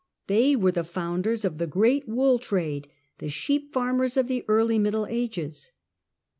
[0.25, 2.87] They were the founders of the great wool trade,
[3.19, 5.73] the sheep farmers of the early Middle Ages.